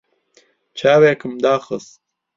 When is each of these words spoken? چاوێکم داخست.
چاوێکم 0.79 1.33
داخست. 1.45 1.93